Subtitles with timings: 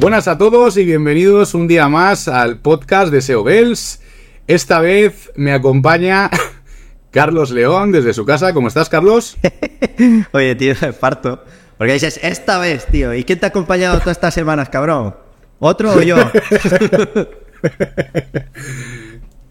[0.00, 4.00] Buenas a todos y bienvenidos un día más al podcast de SEO Bells.
[4.46, 6.30] Esta vez me acompaña
[7.10, 8.54] Carlos León desde su casa.
[8.54, 9.36] ¿Cómo estás, Carlos?
[10.32, 11.44] Oye, tío, me parto.
[11.76, 13.12] Porque dices, esta vez, tío.
[13.12, 15.14] ¿Y quién te ha acompañado todas estas semanas, cabrón?
[15.58, 16.16] ¿Otro o yo?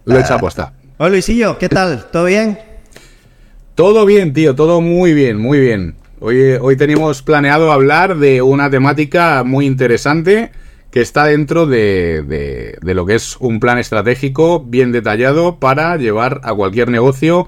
[0.06, 0.74] Lo he hecho aposta.
[0.98, 2.08] Hola, Luisillo, ¿qué tal?
[2.12, 2.58] ¿Todo bien?
[3.76, 5.99] Todo bien, tío, todo muy bien, muy bien.
[6.22, 10.52] Hoy, hoy tenemos planeado hablar de una temática muy interesante
[10.92, 15.96] que está dentro de, de- de lo que es un plan estratégico bien detallado para
[15.98, 17.48] llevar a cualquier negocio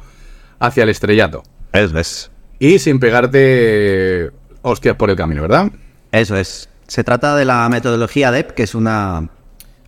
[0.59, 1.43] hacia el estrellato.
[1.73, 2.31] Eso es.
[2.59, 4.29] Y sin pegarte
[4.61, 5.71] hostias por el camino, ¿verdad?
[6.11, 6.69] Eso es.
[6.87, 9.29] Se trata de la metodología DEP, que es una...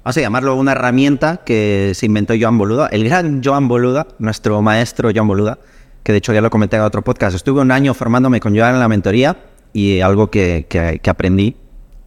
[0.03, 4.61] Vamos a llamarlo una herramienta que se inventó Joan Boluda, el gran Joan Boluda, nuestro
[4.61, 5.59] maestro Joan Boluda,
[6.03, 7.35] que de hecho ya lo comenté en otro podcast.
[7.35, 9.37] Estuve un año formándome con Joan en la mentoría
[9.73, 11.55] y algo que, que- que aprendí,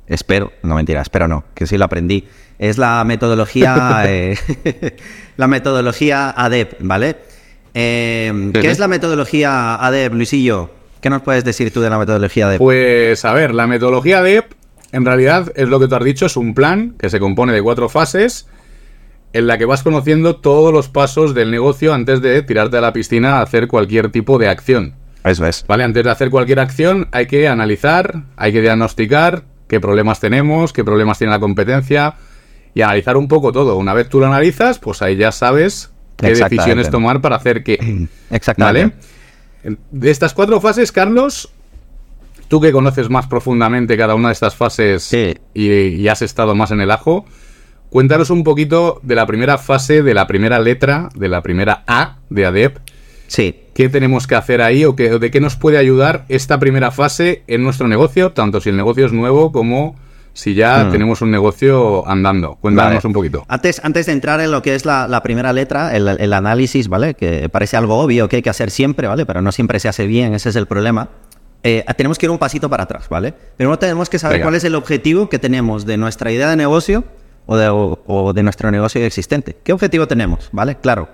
[0.06, 2.26] espero, no mentira, espero no, que sí lo aprendí,
[2.58, 4.36] es la metodología, eh,
[5.36, 7.16] la metodología ADEP, ¿vale?
[7.74, 10.70] Eh, ¿Qué es la metodología ADEP, Luisillo?
[11.00, 12.58] ¿Qué nos puedes decir tú de la metodología ADEP?
[12.58, 14.52] Pues a ver, la metodología DEP
[14.92, 17.60] en realidad es lo que tú has dicho, es un plan que se compone de
[17.62, 18.46] cuatro fases
[19.32, 22.92] en la que vas conociendo todos los pasos del negocio antes de tirarte a la
[22.92, 24.94] piscina a hacer cualquier tipo de acción.
[25.24, 25.64] Eso es.
[25.66, 25.84] ¿Vale?
[25.84, 30.84] Antes de hacer cualquier acción hay que analizar, hay que diagnosticar qué problemas tenemos, qué
[30.84, 32.14] problemas tiene la competencia
[32.74, 33.76] y analizar un poco todo.
[33.76, 38.06] Una vez tú lo analizas, pues ahí ya sabes qué decisiones tomar para hacer qué.
[38.30, 38.96] Exactamente.
[39.64, 39.78] ¿Vale?
[39.90, 41.50] De estas cuatro fases, Carlos,
[42.48, 45.34] tú que conoces más profundamente cada una de estas fases Sí.
[45.54, 47.26] y, y has estado más en el ajo,
[47.96, 52.16] cuéntanos un poquito de la primera fase, de la primera letra, de la primera A
[52.28, 52.76] de ADEP.
[53.26, 53.58] Sí.
[53.72, 56.90] ¿Qué tenemos que hacer ahí o, qué- o de qué nos puede ayudar esta primera
[56.90, 59.96] fase en nuestro negocio, tanto si el negocio es nuevo como
[60.34, 60.92] si ya Mm.
[60.92, 62.56] tenemos un negocio andando?
[62.56, 63.06] Cuéntanos Vale.
[63.06, 63.46] un poquito.
[63.48, 66.88] Antes, antes de entrar en lo que es la, la primera letra, el, el análisis,
[66.88, 67.14] ¿vale?
[67.14, 69.24] Que parece algo obvio que hay que hacer siempre, ¿vale?
[69.24, 71.08] Pero no siempre se hace bien, ese es el problema.
[71.62, 73.32] Eh, tenemos que ir un pasito para atrás, ¿vale?
[73.56, 74.44] Primero tenemos que saber Venga.
[74.48, 77.04] cuál es el objetivo que tenemos de nuestra idea de negocio
[77.46, 79.56] o de, o- o de nuestro negocio existente.
[79.62, 80.48] ¿Qué objetivo tenemos?
[80.52, 80.76] ¿Vale?
[80.76, 81.08] Claro.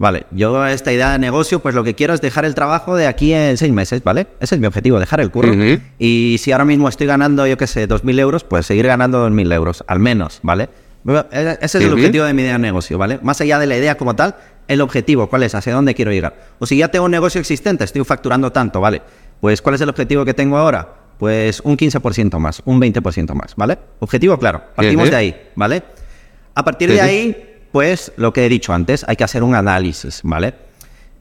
[0.00, 3.08] Vale, yo esta idea de negocio, pues lo que quiero es dejar el trabajo de
[3.08, 4.28] aquí en seis meses, ¿vale?
[4.38, 5.52] Ese es mi objetivo, dejar el curro.
[5.98, 9.52] Y si ahora mismo estoy ganando, yo qué sé, 2.000 euros, pues seguir ganando 2.000
[9.52, 10.68] euros, al menos, ¿vale?
[11.32, 13.18] Ese es el objetivo de mi idea de negocio, ¿vale?
[13.22, 14.36] Más allá de la idea como tal,
[14.68, 15.56] el objetivo, ¿cuál es?
[15.56, 16.36] ¿Hacia dónde quiero llegar?
[16.60, 19.02] O si ya tengo un negocio existente, estoy facturando tanto, ¿vale?
[19.40, 20.86] Pues ¿cuál es el objetivo que tengo ahora?
[21.18, 23.78] Pues un 15% más, un 20% más, ¿vale?
[23.98, 25.82] Objetivo claro, partimos de ahí, ¿vale?
[26.54, 30.20] A partir de ahí, pues lo que he dicho antes, hay que hacer un análisis,
[30.22, 30.54] ¿vale?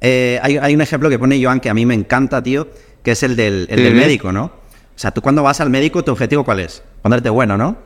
[0.02, 2.68] Eh, hay, hay un ejemplo que pone Joan que a mí me encanta, tío,
[3.02, 4.46] que es el del, el del médico, ¿no?
[4.46, 6.84] O sea, tú cuando vas al médico, tu objetivo cuál es?
[7.02, 7.78] Ponerte bueno, ¿no?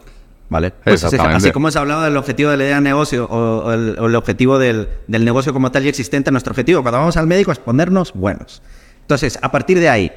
[0.49, 0.71] ¿Vale?
[0.83, 3.97] Pues así como hemos hablado del objetivo de la idea de negocio o, o el,
[3.97, 7.27] o el objetivo del, del negocio como tal y existente, nuestro objetivo cuando vamos al
[7.27, 8.61] médico es ponernos buenos.
[9.01, 10.11] Entonces, a partir de ahí,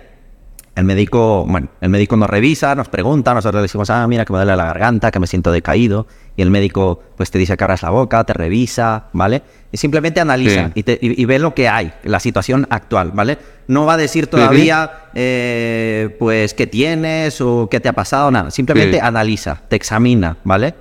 [0.77, 4.33] el médico, bueno, el médico nos revisa, nos pregunta, nosotros le decimos, ah, mira que
[4.33, 7.63] me duele la garganta, que me siento decaído, y el médico pues te dice que
[7.63, 9.43] abras la boca, te revisa, ¿vale?
[9.71, 10.73] Y simplemente analiza Sí.
[10.75, 13.39] y, te- y- y ve lo que hay, la situación actual, ¿vale?
[13.69, 18.51] No va a decir todavía, eh, pues, qué tienes o qué te ha pasado, nada.
[18.51, 19.01] Simplemente Sí.
[19.03, 20.75] analiza, te examina, ¿vale?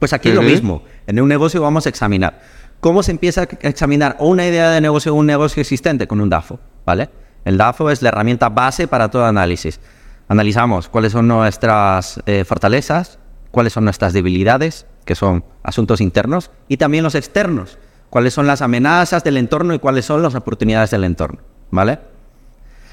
[0.00, 0.82] Pues aquí es lo mismo.
[1.06, 2.40] En un negocio vamos a examinar.
[2.80, 6.06] ¿Cómo se empieza a examinar una idea de negocio o un negocio existente?
[6.06, 7.08] Con un DAFO, ¿vale?
[7.44, 9.80] El DAFO es la herramienta base para todo análisis.
[10.28, 13.18] Analizamos cuáles son nuestras eh, fortalezas,
[13.50, 17.78] cuáles son nuestras debilidades, que son asuntos internos, y también los externos,
[18.10, 21.40] cuáles son las amenazas del entorno y cuáles son las oportunidades del entorno,
[21.70, 21.98] ¿vale?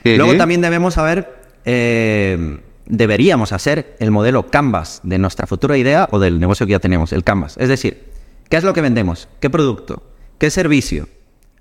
[0.03, 6.19] Luego también debemos saber, eh, deberíamos hacer el modelo Canvas de nuestra futura idea o
[6.19, 7.56] del negocio que ya tenemos, el Canvas.
[7.59, 8.09] Es decir,
[8.50, 9.29] ¿qué es lo que vendemos?
[9.40, 10.03] ¿Qué producto?
[10.37, 11.08] ¿Qué servicio?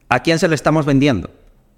[0.08, 1.30] ¿A quién se lo estamos vendiendo?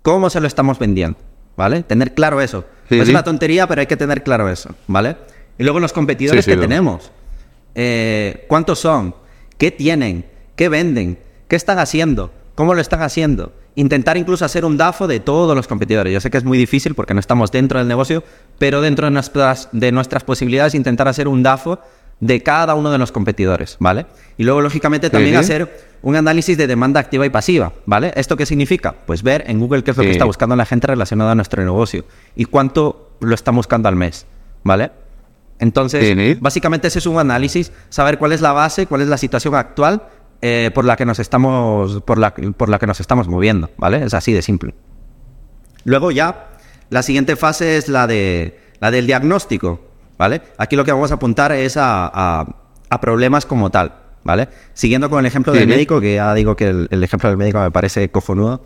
[0.02, 1.18] ¿Cómo se lo estamos vendiendo?
[1.56, 1.82] ¿Vale?
[1.82, 2.64] Tener claro eso.
[2.88, 3.10] Sí, es sí.
[3.10, 5.16] una tontería, pero hay que tener claro eso, ¿vale?
[5.58, 7.10] Y luego los competidores que tenemos.
[7.74, 9.14] Eh, ¿Cuántos son?
[9.58, 10.26] ¿Qué tienen?
[10.56, 11.18] ¿Qué venden?
[11.48, 12.32] ¿Qué están haciendo?
[12.54, 13.52] ¿Cómo lo están haciendo?
[13.74, 16.12] Intentar incluso hacer un DAFO de todos los competidores.
[16.12, 18.22] Yo sé que es muy difícil porque no estamos dentro del negocio,
[18.58, 21.78] pero dentro de nuestras, de nuestras posibilidades intentar hacer un DAFO
[22.22, 24.06] de cada uno de los competidores, ¿vale?
[24.38, 28.12] Y luego, lógicamente, también hacer un análisis de demanda activa y pasiva, ¿vale?
[28.14, 28.94] ¿Esto qué significa?
[29.06, 31.64] Pues ver en Google qué es lo que está buscando la gente relacionado a nuestro
[31.64, 32.04] negocio
[32.36, 34.26] y cuánto lo está buscando al mes,
[34.62, 34.92] ¿vale?
[35.58, 36.38] Entonces, Sí.
[36.40, 40.04] básicamente ese es un análisis, saber cuál es la base, cuál es la situación actual
[40.42, 44.04] eh, por la que nos estamos, por la, por la que nos estamos moviendo, ¿vale?
[44.04, 44.74] Es así de simple.
[45.84, 46.50] Luego ya,
[46.88, 49.80] la siguiente fase es la de la del diagnóstico,
[50.22, 50.40] ¿vale?
[50.56, 52.46] Aquí lo que vamos a apuntar es a,
[52.88, 53.92] a, problemas como tal,
[54.22, 54.48] ¿vale?
[54.72, 57.72] Siguiendo con el ejemplo del médico, que ya digo que el, ejemplo del médico me
[57.72, 58.64] parece cojonudo.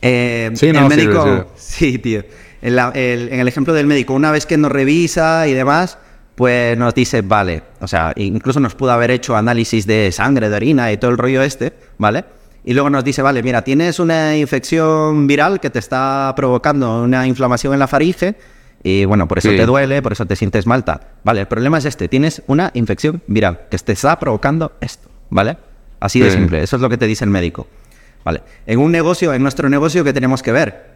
[0.00, 2.22] Eh, sí, el médico, sí, tío.
[2.60, 5.98] En, en el ejemplo del médico, una vez que nos revisa y demás,
[6.36, 10.54] pues nos dice, vale, o sea, incluso nos pudo haber hecho análisis de sangre, de
[10.54, 12.24] orina y todo el rollo este, ¿vale?
[12.64, 17.26] Y luego nos dice, vale, mira, tienes una infección viral que te está provocando una
[17.26, 18.36] inflamación en la faringe
[18.82, 21.00] y bueno, por eso te duele, por eso te sientes malta.
[21.24, 25.56] Vale, el problema es este, tienes una infección viral que te está provocando esto, ¿vale?
[26.00, 27.68] Así de simple, eso es lo que te dice el médico.
[28.24, 30.92] Vale, en un negocio, en nuestro negocio, ¿qué tenemos que ver?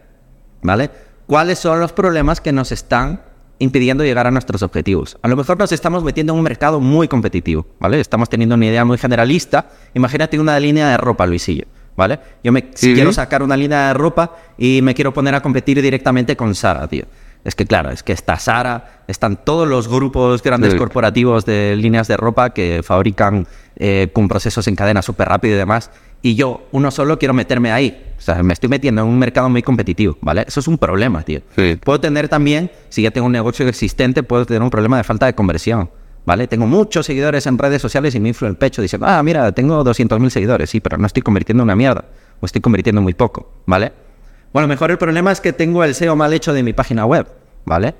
[0.61, 0.89] ¿Vale?
[1.27, 3.21] ¿Cuáles son los problemas que nos están
[3.59, 5.17] impidiendo llegar a nuestros objetivos.
[5.21, 7.99] A lo mejor nos estamos metiendo en un mercado muy competitivo, ¿vale?
[7.99, 9.69] Estamos teniendo una idea muy generalista.
[9.93, 12.19] Imagínate una línea de ropa, Luisillo, ¿vale?
[12.43, 16.35] Yo me quiero sacar una línea de ropa y me quiero poner a competir directamente
[16.35, 17.05] con Sara, tío.
[17.43, 22.07] Es que claro, es que está Sara, están todos los grupos grandes corporativos de líneas
[22.07, 23.47] de ropa que fabrican
[23.77, 25.91] eh, con procesos en cadena súper rápido y demás
[26.21, 28.03] y yo, uno solo, quiero meterme ahí.
[28.17, 30.43] O sea, me estoy metiendo en un mercado muy competitivo, ¿vale?
[30.47, 31.41] Eso es un problema, tío.
[31.83, 35.27] Puedo tener también, si ya tengo un negocio existente, puedo tener un problema de falta
[35.27, 35.91] de conversión,
[36.25, 36.47] ¿vale?
[36.47, 39.83] Tengo muchos seguidores en redes sociales y me inflo el pecho diciendo, ah, mira, tengo
[39.83, 42.05] 200.000 seguidores, sí, pero no estoy convirtiendo una mierda,
[42.39, 43.93] o estoy convirtiendo muy poco, ¿vale?
[44.53, 47.27] Bueno, mejor el problema es que tengo el SEO mal hecho de mi página web,
[47.65, 47.95] ¿vale?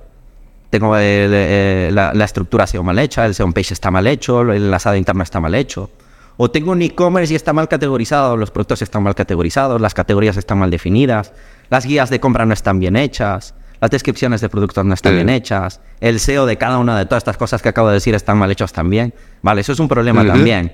[0.70, 4.64] Tengo eh, la, la, estructura SEO mal hecha, el SEO page está mal hecho, el
[4.64, 5.90] enlazado interno está mal hecho.
[6.38, 10.38] O tengo un e-commerce y está mal categorizado, los productos están mal categorizados, las categorías
[10.38, 11.34] están mal definidas,
[11.70, 15.30] las guías de compra no están bien hechas, las descripciones de productos no están bien
[15.30, 18.38] hechas, el SEO de cada una de todas estas cosas que acabo de decir están
[18.38, 19.14] mal hechos también.
[19.42, 20.74] Vale, eso es un problema también.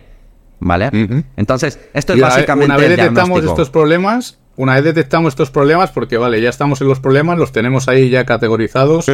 [0.59, 0.89] ¿Vale?
[1.35, 2.73] Entonces, esto es básicamente.
[2.73, 6.87] Una vez detectamos estos problemas, una vez detectamos estos problemas, porque vale, ya estamos en
[6.87, 9.05] los problemas, los tenemos ahí ya categorizados,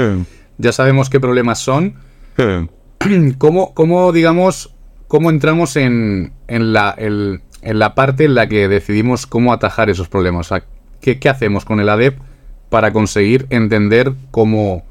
[0.58, 1.96] ya sabemos qué problemas son.
[3.38, 4.74] ¿Cómo, ¿Cómo, digamos,
[5.08, 10.08] cómo entramos en, en, la, en la parte en la que decidimos cómo atajar esos
[10.08, 10.52] problemas.
[10.52, 10.64] O sea,
[11.02, 12.18] ¿qué, hacemos con el ADEP
[12.70, 14.84] para conseguir entender cómo,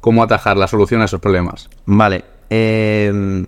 [0.00, 1.68] cómo atajar la solución a esos problemas?
[1.86, 2.24] Vale.
[2.50, 3.44] Eh,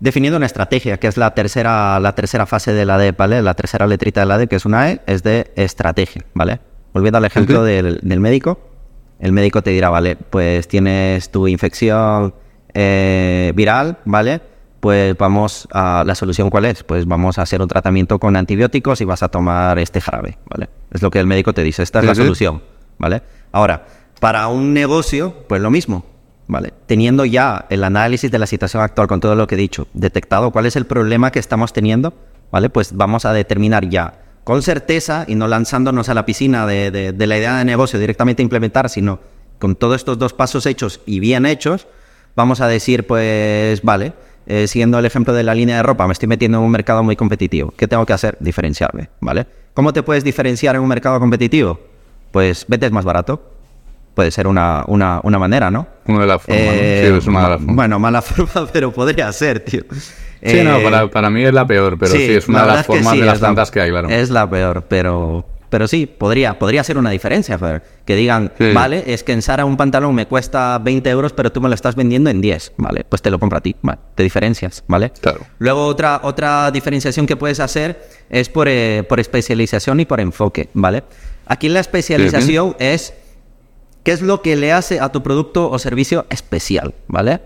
[0.00, 3.42] definiendo una estrategia, que es la tercera, la tercera fase de la ADEP, ¿vale?
[3.42, 6.60] La tercera letrita de la ADEP, que es una E, es de estrategia, ¿vale?
[6.92, 8.58] Volviendo al ejemplo del, médico,
[9.20, 12.34] el médico te dirá, vale, pues tienes tu infección
[12.74, 14.40] eh, viral, ¿vale?
[14.86, 19.00] pues vamos a la solución cuál es, pues vamos a hacer un tratamiento con antibióticos
[19.00, 20.68] y vas a tomar este jarabe, ¿vale?
[20.92, 22.62] Es lo que el médico te dice, esta es la solución,
[22.96, 23.22] ¿vale?
[23.50, 23.84] Ahora,
[24.20, 26.04] para un negocio, pues lo mismo,
[26.46, 26.72] ¿vale?
[26.86, 30.50] Teniendo ya el análisis de la situación actual con todo lo que he dicho, detectado
[30.50, 32.14] cuál es el problema que estamos teniendo,
[32.50, 32.70] ¿vale?
[32.70, 37.36] Pues vamos a determinar ya con certeza y no lanzándonos a la piscina de, la
[37.36, 39.18] idea de negocio directamente a implementar, sino
[39.58, 41.88] con todos estos dos pasos hechos y bien hechos,
[42.36, 44.12] vamos a decir, pues, vale,
[44.46, 47.02] eh, siguiendo el ejemplo de la línea de ropa, me estoy metiendo en un mercado
[47.02, 47.74] muy competitivo.
[47.76, 48.36] ¿Qué tengo que hacer?
[48.38, 49.46] Diferenciarme, ¿vale?
[49.74, 51.80] ¿Cómo te puedes diferenciar en un mercado competitivo?
[52.30, 53.55] Pues vete más barato.
[54.16, 55.86] Puede ser una, una, una manera, ¿no?
[56.06, 56.72] Una de las formas, ¿no?
[56.72, 57.72] Sí, es una mala forma.
[57.74, 59.82] Bueno, mala forma, pero podría ser, tío.
[60.42, 63.12] Sí, no, para, para, mí es la peor, pero sí, es una de las formas
[63.12, 64.08] de las tantas que hay, claro.
[64.08, 67.58] Es la peor, pero pero sí, podría, podría ser una diferencia,
[68.06, 71.60] que digan, vale, es que en Sara un pantalón me cuesta 20 euros, pero tú
[71.60, 73.04] me lo estás vendiendo en 10, ¿vale?
[73.06, 73.98] Pues te lo compro a ti, ¿vale?
[74.14, 75.12] Te diferencias, ¿vale?
[75.20, 75.40] Claro.
[75.58, 80.70] Luego otra, otra diferenciación que puedes hacer es por, eh, por especialización y por enfoque,
[80.72, 81.02] ¿vale?
[81.46, 83.12] Aquí la especialización es
[84.06, 87.40] qué es lo que le hace a tu producto o servicio especial, ¿vale?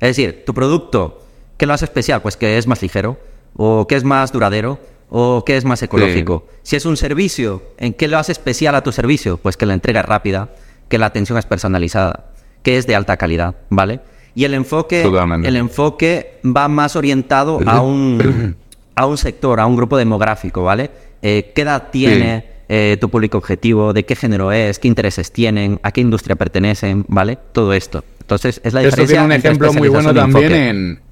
[0.00, 1.22] Es decir, tu producto,
[1.56, 2.20] ¿qué lo hace especial?
[2.20, 3.16] Pues que es más ligero
[3.54, 4.80] o que es más duradero
[5.12, 6.46] ¿O qué es más ecológico?
[6.62, 9.38] Si es un servicio, ¿en qué lo hace especial a tu servicio?
[9.38, 10.50] Pues que la entrega es rápida,
[10.88, 12.30] que la atención es personalizada,
[12.62, 13.98] que es de alta calidad, ¿vale?
[14.36, 15.02] Y el enfoque,
[15.42, 18.54] el enfoque va más orientado a un,
[18.94, 20.92] a un sector, a un grupo demográfico, ¿vale?
[21.22, 23.92] Eh, ¿Qué edad tiene eh, tu público objetivo?
[23.92, 24.78] ¿De qué género es?
[24.78, 25.80] ¿Qué intereses tienen?
[25.82, 27.04] ¿A qué industria pertenecen?
[27.08, 27.36] ¿Vale?
[27.52, 28.04] Todo esto.
[28.20, 29.02] Entonces, es la diferencia.
[29.02, 31.10] Esto tiene un ejemplo muy bueno también en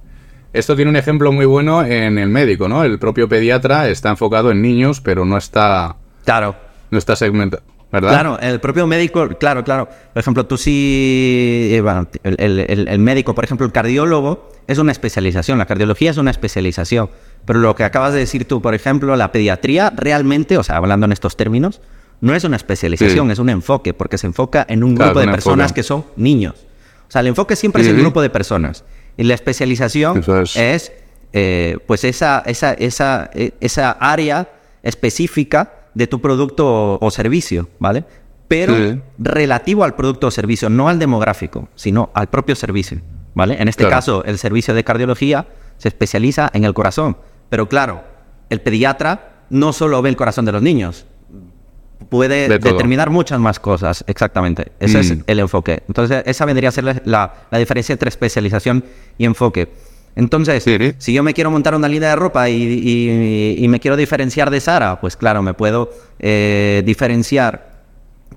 [0.52, 2.82] esto tiene un ejemplo muy bueno en el médico, ¿no?
[2.82, 5.96] El propio pediatra está enfocado en niños, pero no está.
[6.24, 6.56] Claro.
[6.90, 7.62] No está segmentado.
[7.90, 8.10] ¿Verdad?
[8.10, 9.88] Claro, el propio médico, claro, claro.
[10.12, 15.58] Por ejemplo, tú sí, eh, bueno, el, médico, por ejemplo, el cardiólogo es una especialización,
[15.58, 17.10] la cardiología es una especialización.
[17.44, 21.06] Pero lo que acabas de decir tú, por ejemplo, la pediatría realmente, o sea, hablando
[21.06, 21.80] en estos términos,
[22.20, 25.72] no es una especialización, es un enfoque, porque se enfoca en un grupo de personas
[25.72, 26.66] que son niños.
[27.08, 28.84] O sea, el enfoque siempre es el grupo de personas.
[29.16, 30.22] Y la especialización
[30.54, 30.92] es,
[31.32, 34.48] eh, pues esa, esa, esa, e, esa área
[34.82, 38.04] específica de tu producto o, servicio, ¿vale?
[38.46, 38.72] Pero
[39.18, 43.00] relativo al producto o servicio, no al demográfico, sino al propio servicio.
[43.34, 43.60] ¿vale?
[43.60, 47.16] En este caso, el servicio de cardiología se especializa en el corazón.
[47.50, 48.04] Pero claro,
[48.48, 51.04] el pediatra no solo ve el corazón de los niños,
[52.08, 54.70] puede determinar muchas más cosas, exactamente.
[54.78, 55.22] Ese es mm.
[55.26, 55.82] el enfoque.
[55.88, 58.84] Entonces, esa vendría a ser la, diferencia entre especialización
[59.18, 59.68] y enfoque.
[60.18, 60.64] Entonces,
[60.98, 65.00] si yo me quiero montar una línea de ropa y, me quiero diferenciar de Sara,
[65.00, 67.84] pues claro, me puedo eh, diferenciar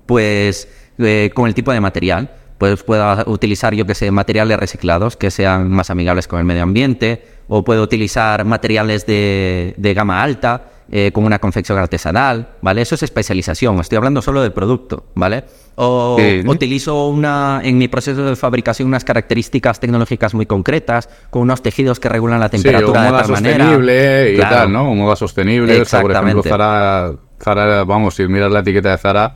[0.06, 2.30] pues eh, con el tipo de material.
[2.56, 6.62] Pues puedo utilizar, yo que sé, materiales reciclados que sean más amigables con el medio
[6.62, 12.82] ambiente, o puedo utilizar materiales de, de gama alta, eh, como una confección artesanal, ¿vale?
[12.82, 15.44] Eso es especialización, estoy hablando solo del producto, ¿vale?
[15.76, 21.62] O utilizo una, en mi proceso de fabricación unas características tecnológicas muy concretas, con unos
[21.62, 24.90] tejidos que regulan la temperatura de tal sostenible y tal, ¿no?
[24.90, 28.98] Un moda sostenible, o sea, por ejemplo, Zara, Zara, vamos, si miras la etiqueta de
[28.98, 29.34] Zara,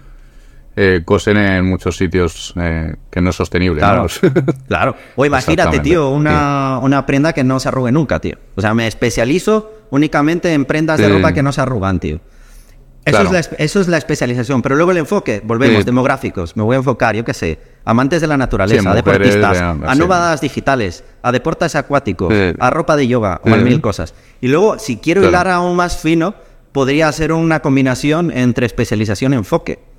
[0.78, 3.80] eh, cosen en muchos sitios eh, que no es sostenible.
[3.80, 4.06] Claro,
[4.68, 4.94] claro.
[5.16, 8.36] O imagínate, tío, una, una, prenda que no se arrugue nunca, tío.
[8.56, 12.20] O sea, me especializo únicamente en prendas de ropa que no se arrugan, tío.
[13.06, 14.60] Eso, es la, eso, es la, especialización.
[14.60, 16.56] Pero luego el enfoque, volvemos, demográficos.
[16.56, 20.42] Me voy a enfocar, yo qué sé, amantes de la naturaleza, a deportistas, a nómadas
[20.42, 24.12] digitales, a deportes acuáticos, a ropa de yoga, o a mil cosas.
[24.42, 26.34] Y luego, si quiero hilar aún más fino,
[26.72, 29.95] podría ser una combinación entre especialización y enfoque.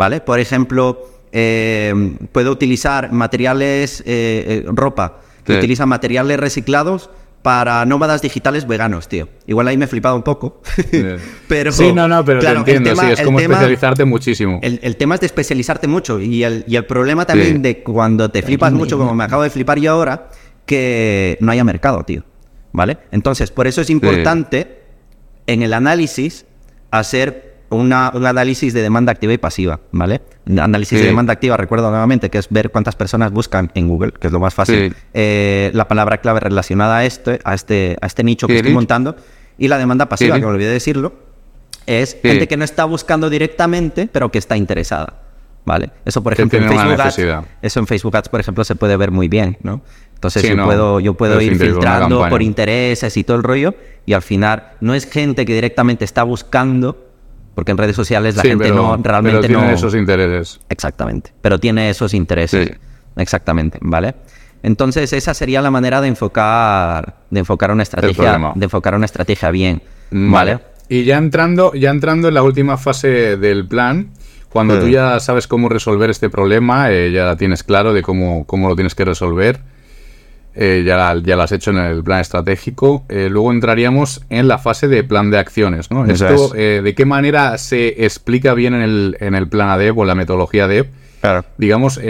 [0.00, 0.22] ¿Vale?
[0.22, 7.10] Por ejemplo, eh, puedo utilizar materiales, eh, eh, ropa, que utiliza materiales reciclados
[7.42, 9.28] para nómadas digitales veganos, tío.
[9.46, 10.62] Igual ahí me he flipado un poco.
[11.48, 14.58] pero, sí, no, no, pero entiendo, sí, es como especializarte muchísimo.
[14.62, 18.40] El, tema es de especializarte mucho y el, y el problema también de cuando te
[18.40, 20.30] flipas mucho, como me acabo de flipar yo ahora,
[20.64, 22.24] que no haya mercado, tío.
[22.72, 22.96] ¿Vale?
[23.12, 24.80] Entonces, por eso es importante
[25.46, 26.46] en el análisis
[26.90, 30.20] hacer una, un análisis de demanda activa y pasiva, ¿vale?
[30.46, 34.26] Análisis de demanda activa, recuerdo nuevamente, que es ver cuántas personas buscan en Google, que
[34.26, 38.24] es lo más fácil, eh, la palabra clave relacionada a este, a este, a este
[38.24, 39.16] nicho que estoy montando.
[39.56, 41.14] Y la demanda pasiva, que me olvidé decirlo,
[41.86, 45.22] es gente que no está buscando directamente, pero que está interesada.
[45.62, 45.90] ¿Vale?
[46.06, 49.10] Eso, por ejemplo, en Facebook Ads, eso en Facebook Ads, por ejemplo, se puede ver
[49.10, 49.82] muy bien, ¿no?
[50.14, 53.74] Entonces yo, puedo, yo puedo ir filtrando por intereses y todo el rollo,
[54.06, 57.09] y al final no es gente que directamente está buscando
[57.60, 60.60] porque en redes sociales la gente no realmente pero tiene esos intereses.
[60.70, 61.34] Exactamente.
[61.42, 62.70] Pero tiene esos intereses.
[63.16, 64.14] Exactamente, ¿vale?
[64.62, 69.50] Entonces, esa sería la manera de enfocar, de enfocar una estrategia, de enfocar una estrategia
[69.50, 69.82] bien.
[70.10, 70.60] ¿Vale?
[70.88, 74.08] Y ya entrando, ya entrando en la última fase del plan,
[74.48, 78.70] cuando tú ya sabes cómo resolver este problema, eh, ya tienes claro de cómo, cómo
[78.70, 79.60] lo tienes que resolver.
[80.54, 83.04] Eh, ya, ya lo has hecho en el plan estratégico.
[83.08, 85.90] Eh, luego entraríamos en la fase de plan de acciones.
[85.90, 86.04] ¿no?
[86.04, 90.02] Esto, eh, ¿de qué manera se explica bien en el, en el plan ADEP o
[90.02, 90.88] en la metodología ADEP?
[91.58, 92.00] Digamos,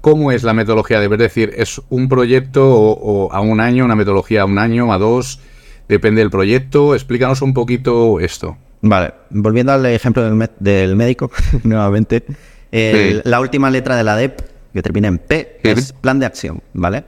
[0.00, 1.12] ¿cómo es la metodología ADEP?
[1.12, 4.98] Es decir, ¿es un proyecto o, a un año, una metodología a un año, a
[4.98, 5.40] dos?
[5.88, 6.94] Depende del proyecto.
[6.94, 8.56] Explícanos un poquito esto.
[8.82, 10.22] Vale, volviendo al ejemplo
[10.60, 11.30] del, médico,
[11.64, 12.22] nuevamente.
[12.70, 17.04] La última letra de la ADEP que termina en P, es plan de acción, ¿vale?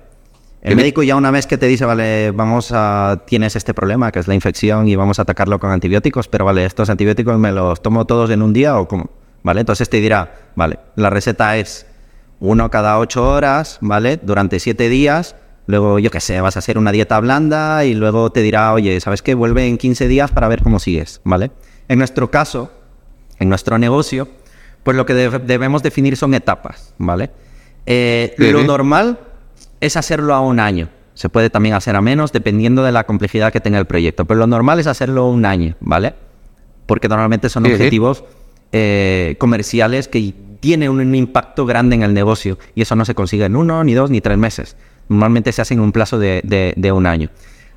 [0.63, 4.21] El médico ya una vez que te dice, vale, vamos a, tienes este problema, que
[4.21, 7.83] es la infección, y vamos a atacarlo con antibióticos, pero vale, estos antibióticos me los
[7.83, 9.11] tomo todos en un día o cómo,
[9.43, 9.61] ¿vale?
[9.61, 11.87] Entonces te dirá, vale, la receta es
[12.39, 14.21] uno cada ocho horas, ¿vale?
[14.23, 15.35] Durante siete días,
[15.67, 19.01] luego, yo qué sé, vas a hacer una dieta blanda y luego te dirá, oye,
[19.01, 19.35] ¿sabes qué?
[19.35, 21.51] Vuelve en 15 días para ver cómo sigues, ¿vale?
[21.89, 22.71] En nuestro caso,
[23.41, 24.29] en nuestro negocio,
[24.85, 27.31] pues lo que debemos definir son etapas, ¿vale?
[27.87, 29.19] Eh, lo normal
[29.81, 30.89] es hacerlo a un año.
[31.15, 34.39] Se puede también hacer a menos dependiendo de la complejidad que tenga el proyecto, pero
[34.39, 36.15] lo normal es hacerlo un año, ¿vale?
[36.87, 38.25] Porque normalmente son objetivos
[38.73, 43.45] eh, comerciales que tienen un impacto grande en el negocio y eso no se consigue
[43.45, 44.77] en uno, ni dos, ni tres meses.
[45.09, 47.29] Normalmente se hace en un plazo de, un año.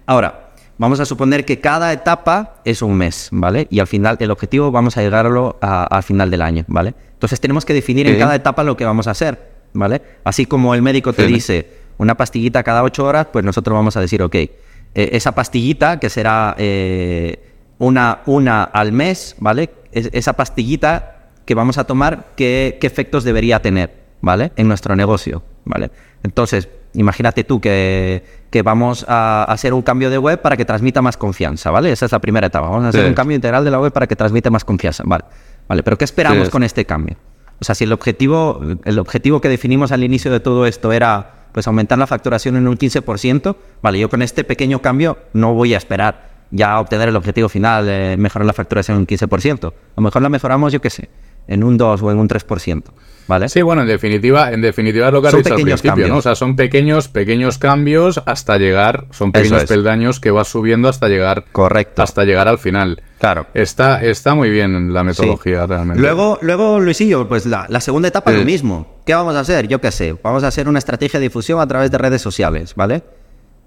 [0.05, 3.67] Ahora, vamos a suponer que cada etapa es un mes, ¿vale?
[3.71, 6.93] Y al final, el objetivo vamos a llegarlo al final del año, ¿vale?
[7.13, 9.54] Entonces tenemos que definir en cada etapa lo que vamos a hacer.
[9.75, 10.01] ¿Vale?
[10.23, 14.01] Así como el médico te dice una pastillita cada ocho horas, pues nosotros vamos a
[14.01, 14.49] decir, ok, eh,
[14.93, 17.39] esa pastillita que será eh,
[17.77, 19.69] una, una al mes, ¿vale?
[19.91, 24.51] esa pastillita que vamos a tomar, ¿qué, efectos debería tener, ¿vale?
[24.57, 25.89] En nuestro negocio, ¿vale?
[26.23, 28.23] Entonces, imagínate tú que,
[28.63, 31.91] vamos a hacer un cambio de web para que transmita más confianza, ¿vale?
[31.91, 32.67] Esa es la primera etapa.
[32.67, 35.25] Vamos a hacer un cambio integral de la web para que transmita más confianza, ¿vale?
[35.67, 37.15] Vale, pero ¿qué esperamos con este cambio?
[37.59, 41.47] O sea, si el objetivo, el objetivo que definimos al inicio de todo esto era
[41.51, 45.73] pues aumentar la facturación en un 15%, vale, yo con este pequeño cambio no voy
[45.73, 49.67] a esperar ya a obtener el objetivo final, mejorar la facturación en un 15%.
[49.67, 51.09] A lo mejor la mejoramos, yo qué sé,
[51.47, 52.83] en un 2 o en un 3%.
[53.27, 53.49] ¿Vale?
[53.49, 55.95] Sí, bueno, en definitiva, en definitiva es lo que has Son dicho al principio, ¿no?
[55.95, 56.17] cambios.
[56.19, 59.67] O sea, son pequeños, pequeños cambios hasta llegar, son pequeños es.
[59.69, 62.03] peldaños que vas subiendo hasta llegar, Correcto.
[62.03, 63.01] hasta llegar al final.
[63.17, 63.47] Claro.
[63.55, 65.99] Está, está muy bien la metodología realmente.
[66.03, 68.37] Luego, luego, Luisillo, pues la, la segunda etapa Sí.
[68.37, 68.99] lo mismo.
[69.07, 69.67] ¿Qué vamos a hacer?
[69.67, 70.15] Yo qué sé.
[70.21, 73.01] Vamos a hacer una estrategia de difusión a través de redes sociales, ¿vale?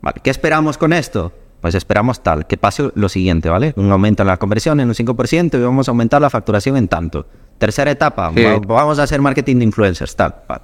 [0.03, 0.21] Vale.
[0.23, 1.33] ¿Qué esperamos con esto?
[1.61, 3.73] Pues esperamos tal, que pase lo siguiente, ¿vale?
[3.75, 6.87] Un aumento en la conversión en un 5% y vamos a aumentar la facturación en
[6.87, 7.27] tanto.
[7.59, 8.45] Tercera etapa, Sí.
[8.67, 10.35] vamos a hacer marketing de influencers, tal.
[10.49, 10.63] Vale.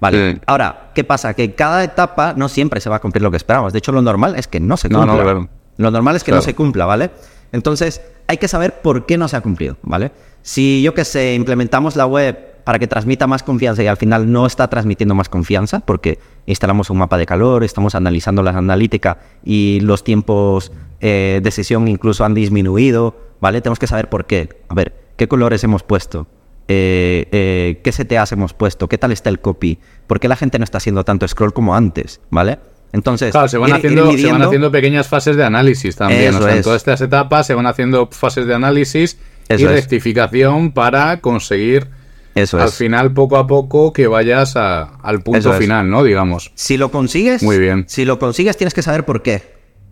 [0.00, 0.32] Vale.
[0.34, 0.40] Sí.
[0.46, 1.34] Ahora, ¿qué pasa?
[1.34, 3.72] Que cada etapa no siempre se va a cumplir lo que esperamos.
[3.72, 5.16] De hecho, lo normal es que no se No, cumpla.
[5.16, 5.48] no, claro.
[5.78, 7.10] Lo normal es que no se cumpla, ¿vale?
[7.52, 10.12] Entonces, hay que saber por qué no se ha cumplido, ¿vale?
[10.42, 14.30] Si yo que sé, implementamos la web para que transmita más confianza y al final
[14.30, 19.18] no está transmitiendo más confianza porque instalamos un mapa de calor, estamos analizando la analítica
[19.44, 23.60] y los tiempos eh, de sesión incluso han disminuido, ¿vale?
[23.60, 24.62] Tenemos que saber por qué.
[24.68, 26.26] A ver, ¿qué colores hemos puesto?
[26.68, 28.88] Eh, eh, ¿Qué CTAs hemos puesto?
[28.88, 29.78] ¿Qué tal está el copy?
[30.06, 32.20] ¿Por qué la gente no está haciendo tanto scroll como antes?
[32.30, 32.58] ¿Vale?
[32.92, 35.96] Entonces, Claro, se van, ir- ir haciendo, se van midiendo- haciendo pequeñas fases de análisis
[35.96, 36.34] también.
[36.34, 39.18] O sea, en todas estas etapas se van haciendo fases de análisis
[39.48, 39.62] y es.
[39.62, 41.88] rectificación para conseguir
[42.34, 42.74] Eso al es.
[42.74, 45.58] final, poco a poco, que vayas a- al punto Eso es.
[45.58, 46.02] final, ¿no?
[46.04, 46.52] Digamos.
[46.54, 47.84] Si lo consigues, Muy bien.
[47.88, 49.42] Si lo consigues, tienes que saber por qué.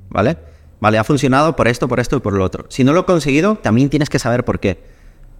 [0.08, 0.36] ¿Vale?
[0.80, 2.66] Vale, ha funcionado por esto, por esto y por lo otro.
[2.68, 4.78] Si no lo he conseguido, también tienes que saber por qué.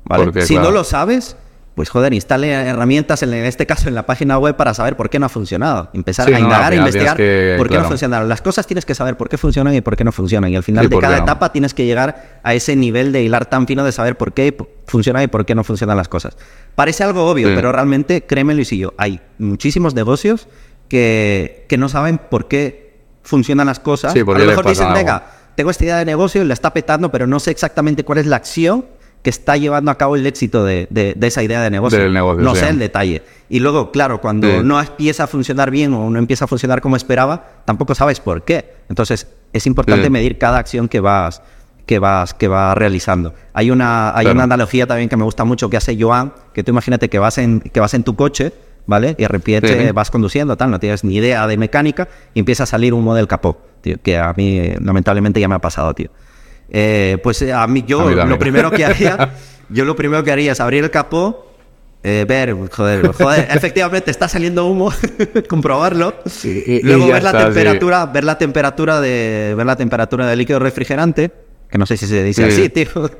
[0.05, 0.25] ¿Vale?
[0.25, 0.69] Por qué, si claro.
[0.71, 1.37] no lo sabes,
[1.75, 5.19] pues joder, instale herramientas, en este caso en la página web, para saber por qué
[5.19, 5.91] no ha funcionado.
[5.93, 7.83] Empezar Sí, a no, indagar, al a investigar que- por qué claro.
[7.85, 8.29] no funcionaron.
[8.29, 10.51] Las cosas tienes que saber por qué funcionan y por qué no funcionan.
[10.53, 11.23] Y al final Sí, de cada no.
[11.25, 14.57] etapa tienes que llegar a ese nivel de hilar tan fino de saber por qué
[14.87, 16.37] funciona y por qué no funcionan las cosas.
[16.77, 17.55] Parece algo obvio, Sí.
[17.57, 20.47] pero realmente, créeme, Luisillo, hay muchísimos negocios
[20.89, 24.15] que, que no saben por qué funcionan las cosas.
[24.15, 27.27] A lo mejor dicen, venga, tengo esta idea de negocio y la está petando, pero
[27.27, 28.85] no sé exactamente cuál es la acción
[29.25, 31.99] que está llevando a cabo el éxito de, de- de esa idea de negocio.
[31.99, 32.61] Del negocio, no sí.
[32.61, 33.23] sé el detalle.
[33.49, 34.59] Y luego, claro, cuando Sí.
[34.63, 38.45] no empieza a funcionar bien o no empieza a funcionar como esperaba, tampoco sabes por
[38.45, 38.75] qué.
[38.89, 40.11] Entonces, es importante Sí.
[40.11, 41.43] medir cada acción que vas
[41.87, 43.35] que vas que vas realizando.
[43.55, 44.37] Hay una hay Claro.
[44.37, 47.39] una analogía también que me gusta mucho que hace Joan, que tú imagínate que vas
[47.39, 48.53] en que vas en tu coche,
[48.87, 49.15] ¿vale?
[49.19, 49.93] Y de repente Sí.
[49.93, 53.27] vas conduciendo, tal, no tienes ni idea de mecánica y empieza a salir humo del
[53.27, 56.11] capó, tío, que a mí eh, lamentablemente ya me ha pasado, tío.
[56.71, 58.29] Eh, pues eh, a mí yo A mí también.
[58.31, 59.33] lo primero que haría,
[59.69, 61.51] yo lo primero que haría es abrir el capó,
[62.03, 64.93] eh, ver, joder, joder, efectivamente está saliendo humo,
[65.49, 66.15] comprobarlo.
[66.43, 67.45] y Luego ver la está, sí.
[67.55, 71.31] temperatura, ver la temperatura de ver la temperatura del líquido refrigerante,
[71.71, 72.61] que no sé si se dice Sí.
[72.63, 73.11] así, tío.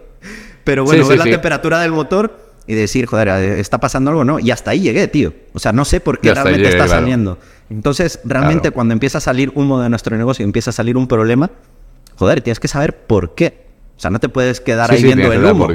[0.65, 3.29] Pero bueno, ver la temperatura del motor y decir, joder,
[3.59, 4.39] está pasando algo, ¿no?
[4.39, 5.35] Y hasta ahí llegué, tío.
[5.53, 7.01] O sea, no sé por qué realmente llegué, está claro.
[7.03, 7.39] saliendo.
[7.69, 8.75] Entonces, realmente Claro.
[8.75, 11.51] cuando empieza a salir humo de nuestro negocio, empieza a salir un problema,
[12.17, 13.65] joder, tienes que saber por qué.
[13.97, 15.69] O sea, no te puedes quedar Sí, ahí sí, viendo el humo.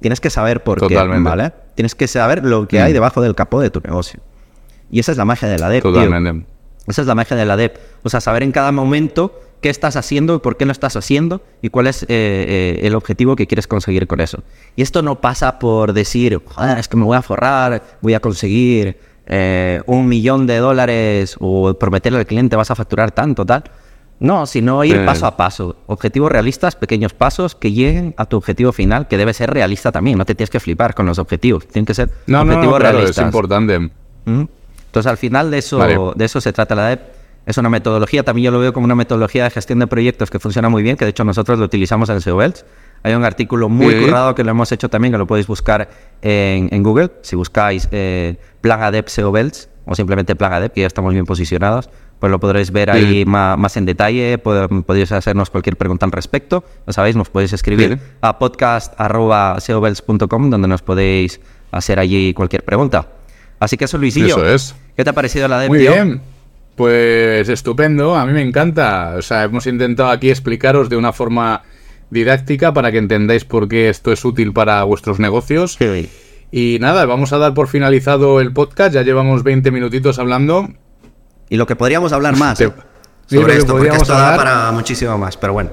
[0.00, 1.22] Tienes que saber por Totalmente.
[1.22, 1.52] qué, ¿vale?
[1.74, 2.82] Tienes que saber lo que Mm.
[2.84, 4.20] hay debajo del capó de tu negocio.
[4.90, 5.92] Y esa es la magia de la DEP, tío.
[5.92, 6.46] Totalmente.
[6.86, 7.76] Esa es la magia de la DEP.
[8.04, 11.40] O sea, saber en cada momento qué estás haciendo y por qué lo estás haciendo
[11.62, 14.42] y cuál es eh, eh, el objetivo que quieres conseguir con eso.
[14.76, 18.20] Y esto no pasa por decir, joder, es que me voy a forrar, voy a
[18.20, 23.64] conseguir eh, un millón de dólares o prometerle al cliente vas a facturar tanto, tal.
[24.18, 25.76] No, sino ir paso a paso.
[25.86, 30.16] Objetivos realistas, pequeños pasos que lleguen a tu objetivo final, que debe ser realista también.
[30.16, 31.66] No te tienes que flipar con los objetivos.
[31.68, 33.78] Tienen que ser No, no, objetivos no, claro, es importante.
[33.78, 34.44] ¿Mm?
[34.86, 35.98] Entonces, al final de eso, Vale.
[36.14, 37.00] de eso se trata la DEP.
[37.44, 40.38] Es una metodología, también yo lo veo como una metodología de gestión de proyectos que
[40.40, 42.64] funciona muy bien, que de hecho nosotros lo utilizamos en SEOBelts.
[43.02, 44.04] Hay un artículo muy Sí.
[44.06, 45.88] currado que lo hemos hecho también, que lo podéis buscar
[46.22, 47.10] en, en Google.
[47.22, 51.88] Si buscáis eh, Plan ADEP SEOBelts o simplemente Plan ADEP, que ya estamos bien posicionados,
[52.18, 54.38] pues lo podréis ver ahí más, en detalle.
[54.42, 56.64] Pod- podéis hacernos cualquier pregunta al respecto.
[56.86, 61.40] Lo sabéis, nos podéis escribir a podcast.seobelts.com donde nos podéis
[61.72, 63.08] hacer allí cualquier pregunta.
[63.58, 64.26] Así que eso, Luisillo.
[64.26, 64.74] Eso es.
[64.96, 65.92] ¿Qué te ha parecido la DEP, Muy tío?
[65.92, 66.20] bien.
[66.74, 69.14] Pues estupendo, a mí me encanta.
[69.16, 71.62] O sea, hemos intentado aquí explicaros de una forma
[72.10, 75.76] didáctica para que entendáis por qué esto es útil para vuestros negocios.
[75.78, 76.08] Sí.
[76.52, 78.94] Y nada, vamos a dar por finalizado el podcast.
[78.94, 80.68] Ya llevamos 20 minutitos hablando.
[81.48, 82.72] Y lo que podríamos hablar más ¿eh?
[83.26, 85.70] Sí, sobre esto, porque esto da para muchísimo más, pero bueno.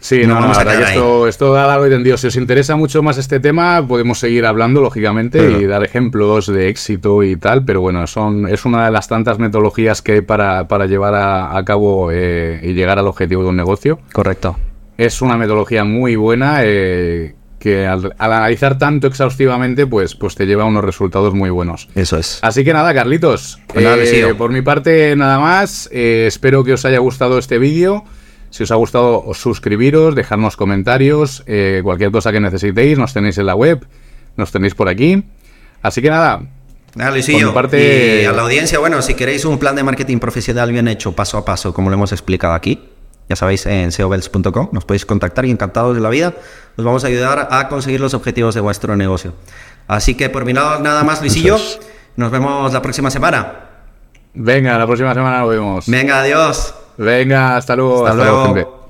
[0.00, 1.90] Sí, No no, no, vamos la a verdad caer que esto, esto da largo y
[1.90, 2.18] tendido.
[2.18, 6.68] Si os interesa mucho más este tema, podemos seguir hablando, lógicamente, y dar ejemplos de
[6.68, 10.68] éxito y tal, pero bueno, son, es una de las tantas metodologías que hay para,
[10.68, 13.98] para llevar a, a cabo eh, y llegar al objetivo de un negocio.
[14.12, 14.58] Correcto.
[14.98, 20.44] Es una metodología muy buena eh, que al, al analizar tanto exhaustivamente, pues, pues te
[20.46, 21.88] lleva a unos resultados muy buenos.
[21.94, 22.38] Eso es.
[22.42, 23.58] Así que nada, Carlitos.
[23.66, 25.88] Pues nada, eh, por mi parte, nada más.
[25.90, 28.04] Eh, espero que os haya gustado este vídeo.
[28.50, 33.38] Si os ha gustado, os suscribiros, dejarnos comentarios, eh, cualquier cosa que necesitéis, nos tenéis
[33.38, 33.84] en la web
[34.36, 35.24] nos tenéis por aquí.
[35.82, 36.42] Así que nada.
[36.94, 37.52] Nada, Luisillo.
[37.52, 38.22] Parte...
[38.22, 41.38] Y a la audiencia, bueno, si queréis un plan de marketing profesional bien hecho, paso
[41.38, 42.80] a paso, como lo hemos explicado aquí,
[43.28, 46.34] ya sabéis, en seobells.com nos podéis contactar y encantados de la vida,
[46.76, 49.34] os vamos a ayudar a conseguir los objetivos de vuestro negocio.
[49.86, 51.58] Así que por mi lado, nada más, Luisillo.
[52.16, 53.64] Nos vemos la próxima semana.
[54.34, 55.86] Venga, la próxima semana nos vemos.
[55.86, 56.74] Venga, adiós.
[56.96, 58.06] Venga, hasta luego.
[58.06, 58.83] Hasta, luego.